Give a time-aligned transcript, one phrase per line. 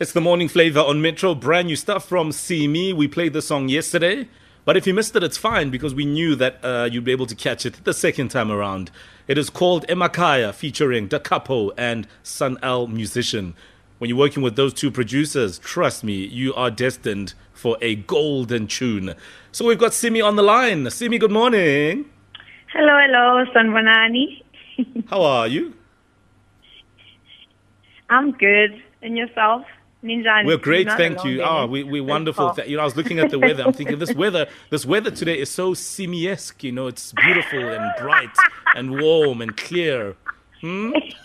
[0.00, 1.34] It's the morning flavor on Metro.
[1.34, 2.90] Brand new stuff from Simmy.
[2.90, 4.30] We played the song yesterday.
[4.64, 7.26] But if you missed it, it's fine because we knew that uh, you'd be able
[7.26, 8.90] to catch it the second time around.
[9.28, 13.54] It is called Emakhaya featuring Da Capo and Sun-EL Musician.
[13.98, 18.68] When you're working with those two producers, trust me, you are destined for a golden
[18.68, 19.14] tune.
[19.52, 20.88] So we've got Simmy on the line.
[20.88, 22.06] Simmy, good morning.
[22.72, 24.44] Hello, hello, Sanvanani.
[25.10, 25.74] How are you?
[28.08, 28.82] I'm good.
[29.02, 29.66] And yourself?
[30.02, 30.44] Ninja.
[30.44, 31.42] We're great, thank you.
[31.42, 32.54] Ah, we we wonderful.
[32.66, 33.64] You know, I was looking at the weather.
[33.64, 36.62] I'm thinking this weather, this weather today is so simiesque.
[36.62, 38.34] You know, it's beautiful and bright
[38.74, 40.16] and warm and clear.
[40.60, 40.92] Hmm?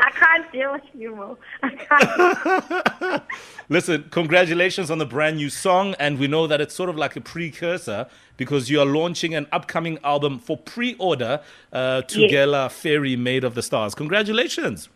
[0.00, 1.38] I can't deal with you, Mo.
[1.62, 3.22] I can't.
[3.68, 7.16] Listen, congratulations on the brand new song, and we know that it's sort of like
[7.16, 11.40] a precursor because you are launching an upcoming album for pre-order,
[11.72, 12.72] uh, Tugela Yes.
[12.72, 13.94] Fairy Made of the Stars.
[13.94, 14.88] Congratulations.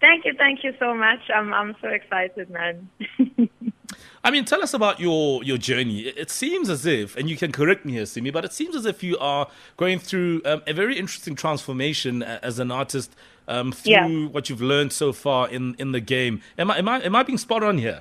[0.00, 1.20] Thank you, thank you so much.
[1.34, 2.88] I'm I'm so excited, man.
[4.24, 6.00] I mean, tell us about your your journey.
[6.00, 8.86] It seems as if, and you can correct me here, Simmy, but it seems as
[8.86, 13.14] if you are going through um, a very interesting transformation as an artist
[13.48, 14.26] um, through Yeah.
[14.28, 16.40] what you've learned so far in, in the game.
[16.58, 18.00] Am I am I am I being spot on here?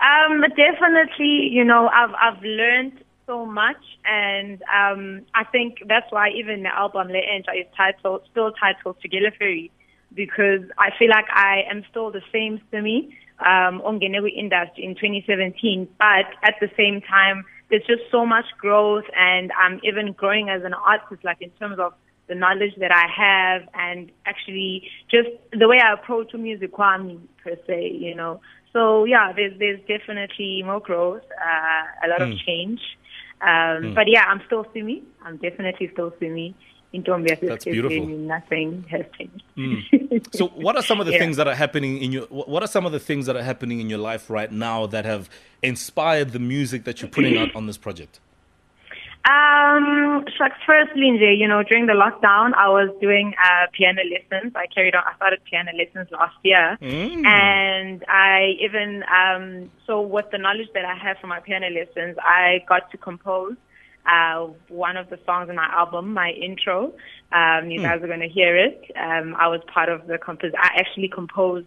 [0.00, 6.30] Um, definitely, you know, I've I've learned so much, and um, I think that's why
[6.30, 9.70] even the album Le Enja is titled still titled Tugela Fairy,
[10.14, 14.94] because I feel like I am still the same Simmy um, on Genewi industry in
[14.94, 20.50] 2017, but at the same time, there's just so much growth, and I'm even growing
[20.50, 21.94] as an artist, like in terms of
[22.28, 27.90] the knowledge that I have and actually just the way I approach music per se,
[27.98, 28.40] you know.
[28.72, 32.80] So yeah, there's there's definitely more growth, uh, a lot of change.
[33.40, 35.02] Um, But yeah, I'm still Simmy.
[35.24, 36.54] I'm definitely still Simmy.
[36.92, 38.06] In Tombia, That's beautiful.
[38.06, 39.44] Nothing has changed.
[40.32, 41.18] So, what are some of the Yeah.
[41.18, 42.24] things that are happening in your?
[42.26, 45.04] What are some of the things that are happening in your life right now that
[45.04, 45.28] have
[45.62, 48.20] inspired the music that you're putting out on this project?
[49.24, 54.52] Um, Shucks, firstly, Nje, you know, during the lockdown, I was doing uh, piano lessons.
[54.56, 55.04] I carried on.
[55.06, 56.76] I started piano lessons last year,
[57.26, 62.16] and I even um, so with the knowledge that I have from my piano lessons,
[62.20, 63.56] I got to compose
[64.06, 66.92] uh, one of the songs in my album, my intro.
[67.32, 68.90] Um, you guys are going to hear it.
[68.96, 70.52] Um, I was part of the compos.
[70.58, 71.66] I actually composed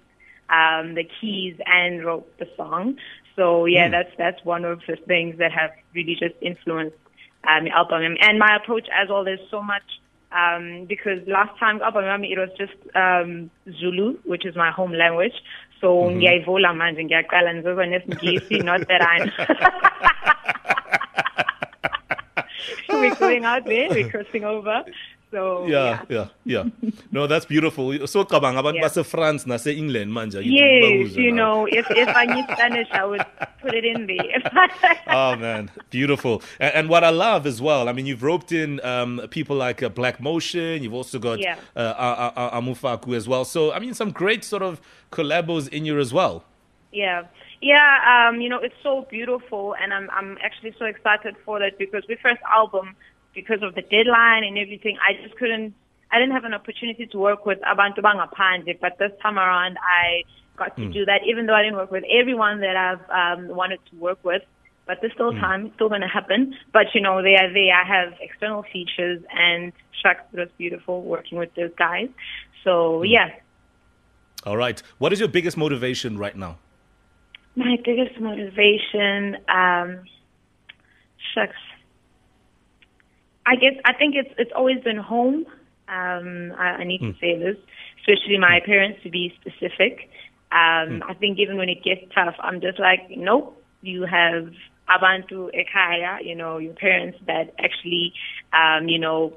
[0.50, 2.98] um, the keys and wrote the song.
[3.36, 6.98] So yeah, that's that's one of the things that have really just influenced
[7.48, 8.16] um, the album.
[8.20, 9.84] And my approach as well, there's so much
[10.32, 14.94] um, because last time album yami, it was just um, Zulu, which is my home
[14.94, 15.34] language.
[15.82, 19.32] So ngiyayivula manje ngiyaqala ngizoba nesingisi, not that I'm
[23.00, 24.84] we're going out there, we're crossing over.
[25.32, 26.64] So Yeah, yeah, yeah.
[27.12, 27.92] No, that's beautiful.
[28.08, 28.88] So, cabang abantu Yeah.
[28.88, 30.40] base France nase England manje.
[30.46, 33.26] Yes, you know, if if I knew Spanish, I would
[33.60, 34.40] put it in there.
[35.12, 36.42] Oh man, beautiful!
[36.60, 39.82] And, and what I love as well, I mean, you've roped in um, people like
[39.84, 40.84] uh, Black Motion.
[40.84, 41.58] You've also got Yeah.
[41.76, 43.44] uh, Ami Faku as well.
[43.44, 44.80] So, I mean, some great sort of
[45.12, 46.46] collabos in here as well.
[46.94, 47.24] Yeah.
[47.62, 51.80] Yeah, um, you know, it's so beautiful and I'm I'm actually so excited for that
[51.80, 52.96] because with first album,
[53.36, 55.76] because of the deadline and everything, I just couldn't
[56.12, 60.24] I didn't have an opportunity to work with Abantu Bangaphandle, but this time around I
[60.58, 63.80] got to do that even though I didn't work with everyone that I've um wanted
[63.92, 64.42] to work with.
[64.88, 66.56] But there's still time, it's still gonna happen.
[66.72, 67.74] But you know, they are there.
[67.74, 72.10] I have external features and shucks, it was beautiful working with those guys.
[72.64, 73.30] So yeah.
[74.46, 74.82] All right.
[75.00, 76.58] What is your biggest motivation right now?
[77.56, 80.02] My biggest motivation, um,
[81.34, 81.56] shucks.
[83.46, 85.46] I guess I think it's it's always been home.
[85.88, 87.58] Um, I, I need to say this,
[88.00, 90.10] especially my parents to be specific.
[90.52, 93.62] Um, I think even when it gets tough, I'm just like, nope.
[93.82, 94.52] You have
[94.90, 98.14] abantu ekaya, you know, your parents that actually,
[98.52, 99.34] um, you know,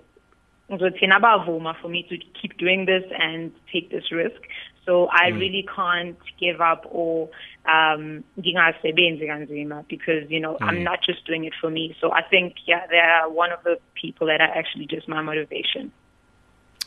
[0.69, 4.41] for me to keep doing this and take this risk.
[4.89, 7.29] So I really can't give up or
[7.67, 11.95] um because you know I'm not just doing it for me.
[12.01, 15.93] So I think yeah, they're one of the people that are actually just my motivation.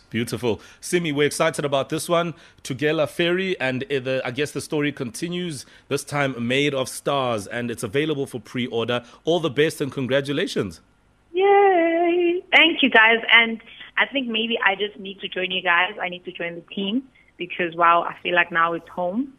[0.10, 0.62] Beautiful.
[0.80, 2.34] Simmy, we're excited about this one.
[2.64, 7.46] Tugela Fairy, and uh, the, I guess the story continues, this time made of stars,
[7.46, 9.06] and it's available for pre order.
[9.26, 10.82] All the best and congratulations.
[11.34, 12.44] Yay!
[12.52, 13.20] Thank you guys.
[13.32, 13.62] And
[13.96, 15.92] I think maybe I just need to join you guys.
[16.02, 17.04] I need to join the team
[17.38, 19.34] because wow, I feel like now it's home.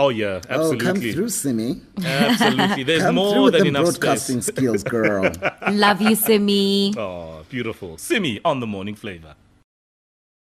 [0.00, 0.54] Oh, yeah, absolutely.
[0.54, 1.12] Oh, come absolutely.
[1.12, 1.80] through, Simmy.
[2.04, 2.82] Absolutely.
[2.84, 4.54] There's Come through more with than the enough broadcasting space.
[4.56, 5.32] skills, girl.
[5.72, 6.94] Love you, Simmy.
[6.96, 7.98] Oh, beautiful.
[7.98, 9.34] Simmy on the morning flavor.